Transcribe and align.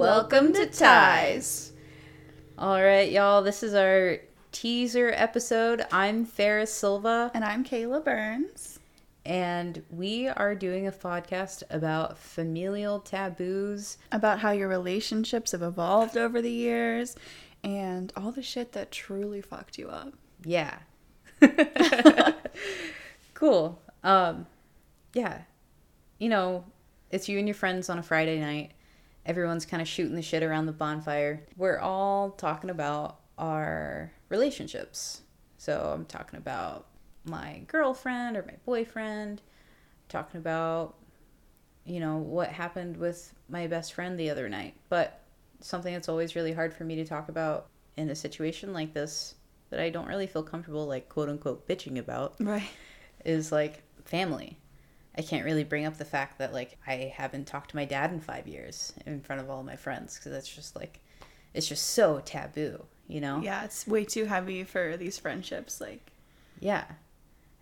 Welcome 0.00 0.54
to 0.54 0.64
Ties. 0.64 1.72
All 2.56 2.82
right, 2.82 3.12
y'all. 3.12 3.42
This 3.42 3.62
is 3.62 3.74
our 3.74 4.16
teaser 4.50 5.12
episode. 5.14 5.84
I'm 5.92 6.24
Ferris 6.24 6.72
Silva, 6.72 7.30
And 7.34 7.44
I'm 7.44 7.62
Kayla 7.64 8.02
Burns. 8.02 8.78
and 9.26 9.82
we 9.90 10.26
are 10.26 10.54
doing 10.54 10.86
a 10.86 10.90
podcast 10.90 11.64
about 11.68 12.16
familial 12.16 13.00
taboos. 13.00 13.98
About 14.10 14.38
how 14.38 14.52
your 14.52 14.68
relationships 14.68 15.52
have 15.52 15.60
evolved 15.62 16.16
over 16.16 16.40
the 16.40 16.50
years 16.50 17.14
and 17.62 18.10
all 18.16 18.32
the 18.32 18.42
shit 18.42 18.72
that 18.72 18.90
truly 18.90 19.42
fucked 19.42 19.76
you 19.76 19.88
up. 19.90 20.14
Yeah. 20.46 20.78
cool. 23.34 23.82
Um, 24.02 24.46
yeah. 25.12 25.42
You 26.18 26.30
know, 26.30 26.64
it's 27.10 27.28
you 27.28 27.38
and 27.38 27.46
your 27.46 27.54
friends 27.54 27.90
on 27.90 27.98
a 27.98 28.02
Friday 28.02 28.40
night. 28.40 28.70
Everyone's 29.26 29.66
kind 29.66 29.80
of 29.82 29.88
shooting 29.88 30.14
the 30.14 30.22
shit 30.22 30.42
around 30.42 30.66
the 30.66 30.72
bonfire. 30.72 31.42
We're 31.56 31.78
all 31.78 32.30
talking 32.30 32.70
about 32.70 33.20
our 33.38 34.12
relationships. 34.28 35.22
So 35.58 35.92
I'm 35.94 36.04
talking 36.06 36.38
about 36.38 36.86
my 37.24 37.62
girlfriend 37.66 38.36
or 38.36 38.42
my 38.46 38.54
boyfriend, 38.64 39.42
talking 40.08 40.38
about, 40.38 40.94
you 41.84 42.00
know, 42.00 42.16
what 42.16 42.48
happened 42.48 42.96
with 42.96 43.32
my 43.48 43.66
best 43.66 43.92
friend 43.92 44.18
the 44.18 44.30
other 44.30 44.48
night. 44.48 44.74
But 44.88 45.20
something 45.60 45.92
that's 45.92 46.08
always 46.08 46.34
really 46.34 46.52
hard 46.52 46.72
for 46.72 46.84
me 46.84 46.96
to 46.96 47.04
talk 47.04 47.28
about 47.28 47.66
in 47.96 48.08
a 48.08 48.14
situation 48.16 48.72
like 48.72 48.94
this 48.94 49.34
that 49.68 49.80
I 49.80 49.90
don't 49.90 50.08
really 50.08 50.26
feel 50.26 50.42
comfortable, 50.42 50.86
like, 50.86 51.08
quote 51.08 51.28
unquote, 51.28 51.68
bitching 51.68 51.98
about 51.98 52.34
Right. 52.40 52.68
is 53.24 53.52
like 53.52 53.82
family. 54.04 54.56
I 55.20 55.22
can't 55.22 55.44
really 55.44 55.64
bring 55.64 55.84
up 55.84 55.98
the 55.98 56.04
fact 56.06 56.38
that 56.38 56.54
like 56.54 56.78
I 56.86 57.12
haven't 57.14 57.46
talked 57.46 57.68
to 57.70 57.76
my 57.76 57.84
dad 57.84 58.10
in 58.10 58.20
five 58.20 58.48
years 58.48 58.94
in 59.04 59.20
front 59.20 59.42
of 59.42 59.50
all 59.50 59.62
my 59.62 59.76
friends 59.76 60.16
because 60.16 60.32
that's 60.32 60.48
just 60.48 60.74
like 60.74 60.98
it's 61.52 61.68
just 61.68 61.88
so 61.88 62.22
taboo, 62.24 62.86
you 63.06 63.20
know? 63.20 63.42
Yeah, 63.42 63.62
it's 63.64 63.86
way 63.86 64.06
too 64.06 64.24
heavy 64.24 64.64
for 64.64 64.96
these 64.96 65.18
friendships. 65.18 65.78
Like, 65.78 66.10
Yeah, 66.58 66.84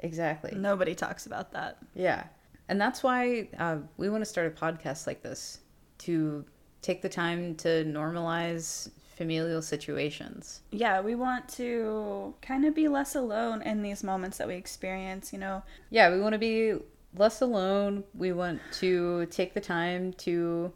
exactly. 0.00 0.52
nobody 0.54 0.94
talks 0.94 1.24
about 1.24 1.52
that. 1.52 1.78
Yeah, 1.94 2.24
and 2.68 2.78
that's 2.78 3.02
why 3.02 3.48
uh, 3.58 3.78
we 3.96 4.10
want 4.10 4.20
to 4.20 4.26
start 4.28 4.48
a 4.48 4.50
podcast 4.50 5.06
like 5.06 5.22
this 5.22 5.60
to 6.00 6.44
take 6.82 7.00
the 7.00 7.08
time 7.08 7.54
to 7.54 7.86
normalize 7.86 8.90
familial 9.14 9.62
situations. 9.62 10.60
Yeah, 10.72 11.00
we 11.00 11.14
want 11.14 11.48
to 11.54 12.34
kind 12.42 12.66
of 12.66 12.74
be 12.74 12.86
less 12.88 13.14
alone 13.14 13.62
in 13.62 13.80
these 13.80 14.04
moments 14.04 14.36
that 14.36 14.46
we 14.46 14.56
experience, 14.56 15.32
you 15.32 15.38
know? 15.38 15.62
Yeah, 15.88 16.10
we 16.12 16.20
want 16.20 16.34
to 16.34 16.38
be 16.38 16.74
less 17.14 17.40
alone. 17.40 18.04
We 18.14 18.32
want 18.32 18.60
to 18.74 19.26
take 19.26 19.54
the 19.54 19.60
time 19.60 20.12
to 20.14 20.72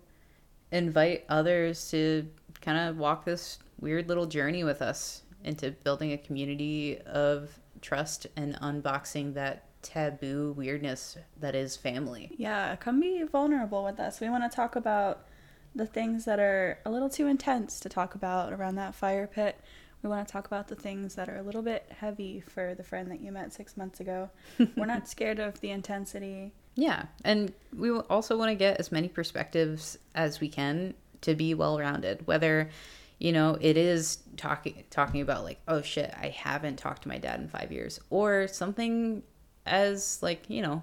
invite 0.73 1.25
others 1.29 1.91
to 1.91 2.27
kind 2.61 2.79
of 2.79 2.99
walk 2.99 3.25
this 3.25 3.59
weird 3.81 4.09
little 4.09 4.27
journey 4.27 4.65
with 4.65 4.83
us 4.83 5.23
into 5.45 5.71
building 5.71 6.13
a 6.13 6.19
community 6.19 6.99
of 7.07 7.59
trust 7.81 8.27
and 8.37 8.55
unboxing 8.61 9.35
that 9.35 9.65
taboo 9.83 10.53
weirdness 10.57 11.17
that 11.39 11.55
is 11.55 11.77
family. 11.77 12.31
Yeah, 12.37 12.77
come 12.77 13.01
be 13.01 13.23
vulnerable 13.25 13.83
with 13.85 13.99
us. 13.99 14.21
We 14.21 14.29
want 14.29 14.51
to 14.51 14.55
talk 14.55 14.77
about 14.77 15.27
the 15.75 15.87
things 15.87 16.25
that 16.25 16.39
are 16.39 16.79
a 16.85 16.91
little 16.91 17.09
too 17.09 17.27
intense 17.27 17.81
to 17.81 17.89
talk 17.89 18.15
about 18.15 18.53
around 18.53 18.75
that 18.75 18.95
fire 18.95 19.27
pit. 19.27 19.59
We 20.03 20.09
want 20.09 20.27
to 20.27 20.33
talk 20.33 20.47
about 20.47 20.69
the 20.69 20.77
things 20.77 21.15
that 21.17 21.29
are 21.29 21.37
a 21.37 21.43
little 21.43 21.63
bit 21.63 21.91
heavy 21.99 22.41
for 22.41 22.75
the 22.75 22.83
friend 22.83 23.11
that 23.11 23.21
you 23.21 23.33
met 23.33 23.53
six 23.53 23.77
months 23.77 24.01
ago. 24.01 24.31
We're 24.77 24.87
not 24.87 25.09
scared 25.09 25.39
of 25.39 25.61
the 25.61 25.71
intensity. 25.71 26.53
Yeah, 26.75 27.05
and 27.25 27.53
we 27.77 27.91
also 27.91 28.39
want 28.39 28.51
to 28.51 28.55
get 28.55 28.79
as 28.79 28.91
many 28.91 29.09
perspectives 29.09 29.99
as 30.15 30.41
we 30.41 30.49
can 30.49 30.95
to 31.23 31.35
be 31.35 31.53
well-rounded. 31.53 32.27
Whether 32.27 32.71
you 33.19 33.33
know 33.33 33.59
it 33.61 33.77
is 33.77 34.19
talking 34.37 34.85
talking 34.89 35.21
about 35.21 35.45
like, 35.45 35.61
oh 35.69 35.83
shit, 35.83 36.15
I 36.19 36.29
haven't 36.29 36.77
talked 36.77 37.03
to 37.03 37.09
my 37.09 37.19
dad 37.19 37.41
in 37.41 37.49
five 37.49 37.71
years, 37.71 38.01
or 38.09 38.49
something 38.49 39.23
as 39.67 40.23
like 40.23 40.49
you 40.49 40.63
know, 40.63 40.83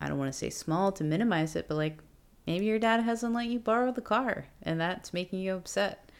I 0.00 0.08
don't 0.08 0.18
want 0.18 0.30
to 0.30 0.38
say 0.38 0.50
small 0.50 0.92
to 0.92 1.04
minimize 1.04 1.56
it, 1.56 1.68
but 1.68 1.76
like 1.76 1.98
maybe 2.46 2.66
your 2.66 2.78
dad 2.78 3.02
hasn't 3.02 3.34
let 3.34 3.46
you 3.46 3.58
borrow 3.58 3.92
the 3.92 4.00
car 4.00 4.46
and 4.62 4.80
that's 4.80 5.12
making 5.12 5.40
you 5.40 5.54
upset. 5.54 6.10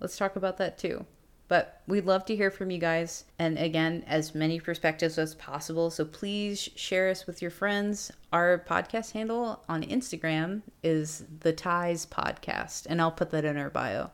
Let's 0.00 0.16
talk 0.16 0.36
about 0.36 0.56
that 0.58 0.78
too. 0.78 1.06
But 1.46 1.82
we'd 1.86 2.06
love 2.06 2.24
to 2.26 2.36
hear 2.36 2.50
from 2.50 2.70
you 2.70 2.78
guys. 2.78 3.24
And 3.38 3.58
again, 3.58 4.04
as 4.06 4.34
many 4.34 4.60
perspectives 4.60 5.18
as 5.18 5.34
possible. 5.34 5.90
So 5.90 6.04
please 6.04 6.70
share 6.74 7.10
us 7.10 7.26
with 7.26 7.42
your 7.42 7.50
friends. 7.50 8.10
Our 8.32 8.64
podcast 8.66 9.12
handle 9.12 9.62
on 9.68 9.82
Instagram 9.82 10.62
is 10.82 11.24
the 11.40 11.52
Ties 11.52 12.06
Podcast, 12.06 12.86
and 12.88 13.00
I'll 13.00 13.12
put 13.12 13.30
that 13.30 13.44
in 13.44 13.58
our 13.58 13.70
bio. 13.70 14.10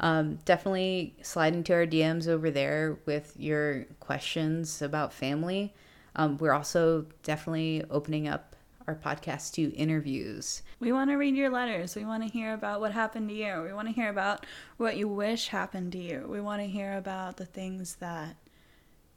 Um, 0.00 0.38
definitely 0.44 1.14
slide 1.22 1.54
into 1.54 1.74
our 1.74 1.86
DMs 1.86 2.28
over 2.28 2.50
there 2.50 2.98
with 3.06 3.34
your 3.36 3.84
questions 4.00 4.82
about 4.82 5.12
family. 5.12 5.74
Um, 6.16 6.38
we're 6.38 6.52
also 6.52 7.06
definitely 7.22 7.84
opening 7.90 8.28
up 8.28 8.56
our 8.88 8.94
podcast 8.94 9.52
to 9.52 9.70
interviews. 9.74 10.62
We 10.80 10.92
want 10.92 11.10
to 11.10 11.16
read 11.16 11.36
your 11.36 11.50
letters. 11.50 11.94
We 11.94 12.06
want 12.06 12.22
to 12.22 12.28
hear 12.28 12.54
about 12.54 12.80
what 12.80 12.92
happened 12.92 13.28
to 13.28 13.34
you. 13.34 13.62
We 13.62 13.74
want 13.74 13.86
to 13.86 13.92
hear 13.92 14.08
about 14.08 14.46
what 14.78 14.96
you 14.96 15.06
wish 15.06 15.48
happened 15.48 15.92
to 15.92 15.98
you. 15.98 16.26
We 16.26 16.40
want 16.40 16.62
to 16.62 16.66
hear 16.66 16.96
about 16.96 17.36
the 17.36 17.44
things 17.44 17.96
that 17.96 18.36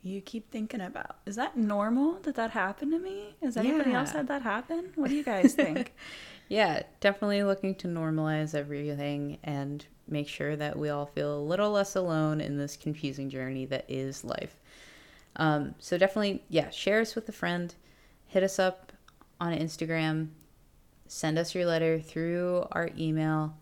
you 0.03 0.19
keep 0.19 0.51
thinking 0.51 0.81
about. 0.81 1.17
Is 1.25 1.37
that 1.37 1.55
normal? 1.55 2.15
Did 2.15 2.35
that 2.35 2.51
happen 2.51 2.91
to 2.91 2.99
me? 2.99 3.35
Has 3.41 3.55
anybody 3.55 3.93
else 3.93 4.11
had 4.11 4.27
that 4.27 4.41
happen? 4.41 4.91
What 4.95 5.09
do 5.09 5.15
you 5.15 5.23
guys 5.23 5.53
think? 5.53 5.95
Yeah, 6.49 6.83
definitely 6.99 7.43
looking 7.43 7.75
to 7.75 7.87
normalize 7.87 8.53
everything 8.53 9.37
and 9.41 9.85
make 10.09 10.27
sure 10.27 10.57
that 10.57 10.77
we 10.77 10.89
all 10.89 11.05
feel 11.05 11.37
a 11.37 11.39
little 11.39 11.71
less 11.71 11.95
alone 11.95 12.41
in 12.41 12.57
this 12.57 12.75
confusing 12.75 13.29
journey 13.29 13.63
that 13.67 13.85
is 13.87 14.25
life. 14.25 14.59
Um, 15.37 15.75
so 15.79 15.97
definitely, 15.97 16.43
yeah, 16.49 16.69
share 16.69 16.99
us 16.99 17.15
with 17.15 17.29
a 17.29 17.31
friend, 17.31 17.73
hit 18.27 18.43
us 18.43 18.59
up 18.59 18.90
on 19.41 19.53
Instagram, 19.53 20.29
send 21.07 21.37
us 21.37 21.53
your 21.53 21.65
letter 21.65 21.99
through 21.99 22.67
our 22.71 22.89
email, 22.97 23.57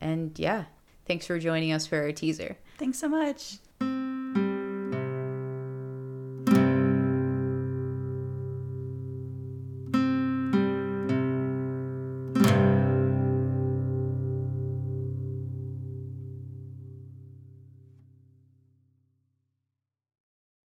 and 0.00 0.36
yeah, 0.38 0.64
thanks 1.06 1.26
for 1.26 1.38
joining 1.38 1.72
us 1.72 1.86
for 1.86 2.02
our 2.02 2.12
teaser. 2.12 2.58
Thanks 2.78 2.98
so 2.98 3.08
much. 3.08 3.58